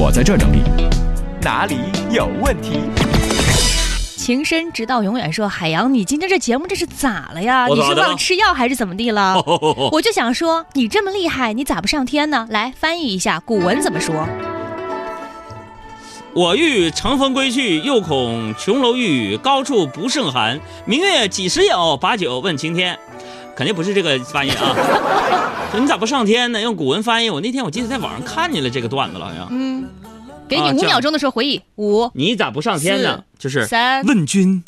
[0.00, 0.62] 我在这儿整理。
[1.42, 1.76] 哪里
[2.08, 2.82] 有问题？
[4.16, 7.66] 情深直到永远说海洋，你今天这节目这是咋了呀？
[7.66, 9.42] 你是忘了吃药还是怎么地了？
[9.90, 12.46] 我就想说，你这么厉害，你咋不上天呢？
[12.48, 14.14] 来翻译一下古文怎么说？
[16.32, 20.60] 我欲乘风归去，又恐琼楼玉宇，高处不胜寒。
[20.84, 21.96] 明月几时有？
[21.96, 22.96] 把酒问青天。
[23.58, 24.72] 肯定不是这个翻译啊！
[25.72, 26.60] 说 你咋不上天呢？
[26.60, 27.28] 用古文翻译。
[27.28, 29.48] 我那天我记得在网上看见了这个段子了，好像。
[29.50, 29.84] 嗯，
[30.48, 33.24] 给你五秒钟的时候回忆，五、你咋不上天呢？
[33.36, 34.62] 就是三问君，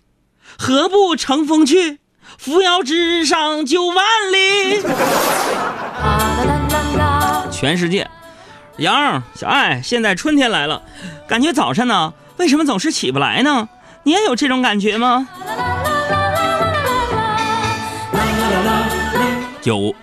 [0.58, 2.00] 何不乘风去？
[2.36, 3.96] 扶摇直上九万
[4.32, 4.82] 里。
[7.52, 8.10] 全世界，
[8.78, 10.82] 杨小爱，现在春天来了，
[11.28, 13.68] 感觉早晨呢，为什么总是起不来呢？
[14.02, 15.28] 你也有这种感觉吗？
[19.64, 19.94] 有，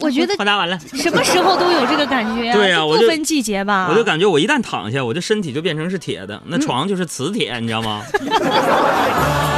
[0.00, 2.54] 我觉得回答完了，什么时候都有这个感觉啊？
[2.54, 3.88] 对呀我不分季节吧？
[3.90, 8.02] 我就感觉我一旦躺下，我这身体就变成是铁的，嗯那床就是磁铁，你知道吗？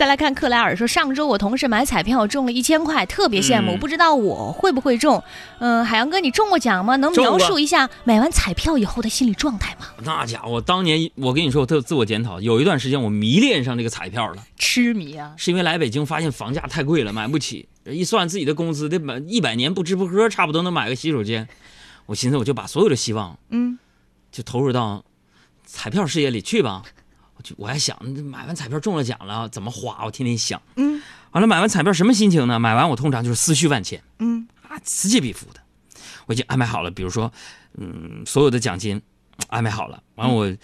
[0.00, 5.22] 再来看克莱尔说，上周我同事买彩票中了一千块，特别羡慕，嗯不知道我会不会中。
[5.58, 6.96] 嗯、海洋哥，你中过奖吗？
[6.96, 9.88] 能描述一下买完彩票以后的心理状态吗？
[10.02, 15.34] 那家伙，当年我跟你说，我特自我检讨，有一段时间我迷恋上这个彩票了，痴迷啊！
[15.36, 21.46] 是因为来北京发现房价太贵了，买不起，一算自己的工资得买一百年不吃不喝，差不多能买个洗手间。
[22.06, 23.78] 我寻思，我就把所有的希望嗯，
[24.32, 25.04] 就投入到
[25.66, 26.84] 彩票事业里去吧。
[27.40, 30.04] 我就我还想，买完彩票中了奖了怎么花？
[30.04, 30.60] 我天天想。
[30.76, 32.58] 嗯，完了买完彩票什么心情呢？
[32.58, 34.02] 买完我通常就是思绪万千。
[34.18, 35.60] 嗯啊，此起彼伏的。
[36.26, 37.32] 我已经安排好了，比如说，
[37.78, 39.00] 嗯，所有的奖金
[39.48, 40.02] 安排好了。
[40.16, 40.54] 完了我，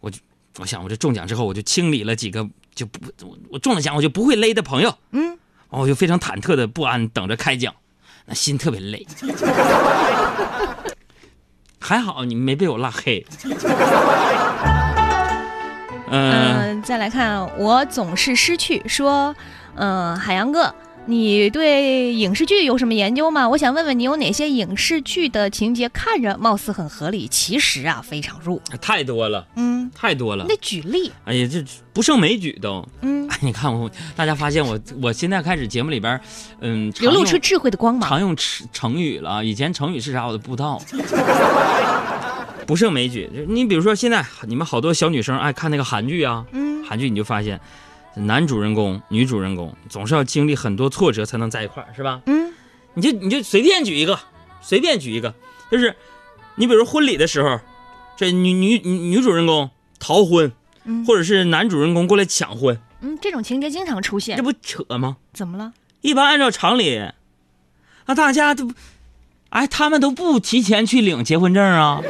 [0.00, 0.20] 我就
[0.58, 4.94] 我想，我这中奖之后，我就清理了几个就不我我中了奖我就不会勒的朋友。
[5.12, 5.38] 嗯，
[5.70, 7.74] 完我就非常忐忑的不安，等着开奖，
[8.26, 9.06] 那心特别累。
[11.80, 13.24] 还好你没被我拉黑。
[16.10, 19.34] 嗯、嗯、再来看，我总是失去说，
[19.74, 20.74] 嗯、海洋哥，
[21.06, 23.48] 你对影视剧有什么研究吗？
[23.48, 28.60] 我想问问你有哪些影视剧的情节看着貌似很合理，其实啊非常弱。
[28.80, 30.48] 太多了，嗯，太多了你。
[30.48, 31.12] 得举例。
[31.24, 32.86] 哎呀，这不胜枚举都。
[33.02, 36.20] 嗯，哎，你看我，大家发现我，我现在开始节目里边，
[36.60, 38.08] 嗯，流露出智慧的光芒。
[38.08, 39.44] 常用成成语了。
[39.44, 40.80] 以前成语是啥我都不知道。
[42.66, 47.60] 不胜枚举，就你比如说现在你们好多小女生爱看那个韩剧啊，嗯韩剧你就发现，
[48.14, 52.20] 男主人公、女主人公总是要经历很多挫折才能在一块儿，是吧？
[52.26, 52.52] 嗯
[52.94, 54.18] 你就你就随便举一个，
[54.60, 55.34] 随便举一个，
[55.70, 55.94] 就是
[56.54, 57.60] 你比如婚礼的时候，
[58.16, 60.50] 这女女女女主人公逃婚，
[60.84, 64.42] 嗯或者是男主人公过来抢婚，嗯，这种情节经常出现这。
[64.42, 65.18] 不扯吗？
[65.32, 65.72] 怎么了？
[66.00, 66.98] 一般按照常理，
[68.06, 68.70] 啊，大家都，
[69.50, 72.00] 哎，他们都不提前去领结婚证啊。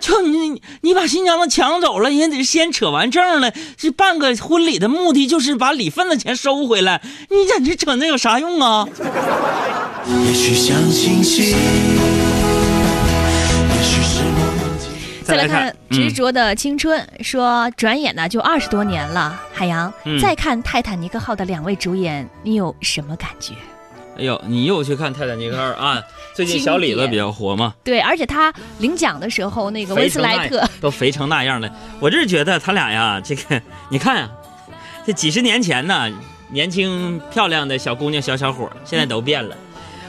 [0.00, 7.00] 就你你把新娘子抢走了，人家得先扯完证了，这办个婚礼的目的就是把礼份子钱收回来，
[7.30, 8.84] 你在这扯那有啥用啊？
[10.04, 11.54] 也许像星星，也
[13.84, 14.56] 许是梦。
[15.22, 19.40] 再来看看执着的青春，说转眼呢就二十多年了。
[19.52, 23.54] 海洋，嗯再看《泰坦尼克号》的两位主演，你有什么感觉？
[24.18, 26.02] 哎呦，你又去看《泰坦尼克号》啊？
[26.34, 31.70] 最近小李子比较火嘛，对，而且他领奖的时候，那个温斯莱特肥，都肥成那样了。
[32.00, 34.30] 我这是觉得他俩呀，这个 你看啊，
[35.06, 36.10] 这几十年前呢，
[36.50, 39.56] 年轻漂亮的小姑娘、小小伙儿，现在都变了。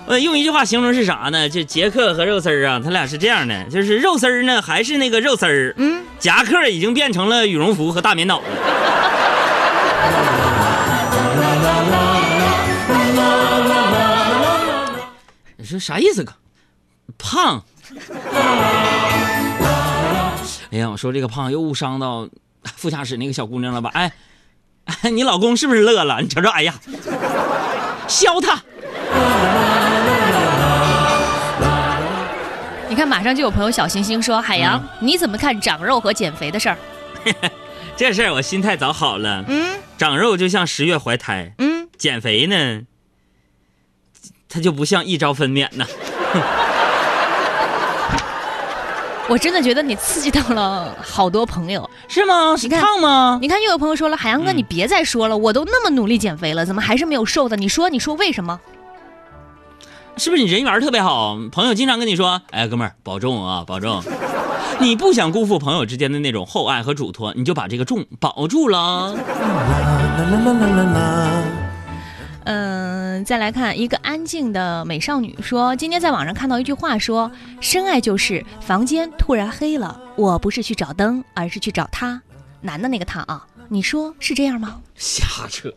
[0.06, 1.50] 呃，用一句话形容是啥呢？
[1.50, 8.44] 就杰克和肉丝儿啊，他俩是这样的，就是肉丝儿呢还是那个肉丝儿，嗯，夹克已经变成了羽绒服和大棉袄了。
[15.79, 16.33] 啥意思哥？
[17.17, 17.63] 胖。
[20.71, 22.27] 哎呀，我说这个胖又误伤到
[22.75, 23.89] 副驾驶那个小姑娘了吧？
[23.93, 24.11] 哎，
[24.85, 26.21] 哎，你老公是不是乐了？
[26.21, 26.73] 你瞅瞅，哎呀，
[28.07, 28.61] 削他！
[32.89, 36.77] 你看，马上就有朋友小星星说：“海洋，嗯你怎么看长肉和减肥的事儿
[37.95, 39.44] 这事儿我心态早好了？”。
[39.50, 42.81] 嗯长肉就像十月怀胎，嗯，减肥呢，
[44.49, 45.85] 它就不像一朝分娩呢。
[49.29, 51.89] 我真的觉得你刺激到了好多朋友。
[52.07, 52.55] 是吗？
[52.55, 53.38] 是你看胖吗？
[53.41, 57.57] 你看，又有朋友说了：“海洋哥，嗯你别再说了，我都那么努力减肥了，怎么还是没有瘦的？
[57.57, 58.57] 你说，你说为什么？”
[60.15, 61.38] 是不是你人缘特别好？
[61.51, 64.01] 朋友经常跟你说：“哎，哥们儿，保重啊，保重。”
[64.79, 69.13] 你不想辜负朋友之间的那种厚爱和嘱托，你就把这个重保住了。
[72.43, 77.31] 嗯，再来看一个安静的美少女说，今天在网上看到一句话说，
[77.62, 82.21] 深爱就是房间突然黑了，我不是去找灯，而是去找他，
[82.62, 84.81] 男的那个他啊，你说是这样吗？
[84.95, 85.74] 瞎扯，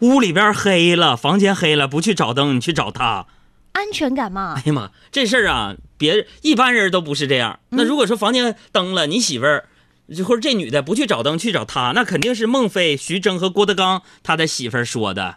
[0.00, 3.26] 屋里边黑了，房间黑了，不去找灯，你去找他。
[3.72, 7.58] 安全感嘛哎，呀妈，这事儿啊，别一般人都不是这样。
[7.70, 9.64] 那如果说房间灯了，你媳妇儿
[10.14, 15.36] 就或者这女的不去找灯，去找他，那肯定是孟非、徐峥和郭德纲他的媳妇儿说的。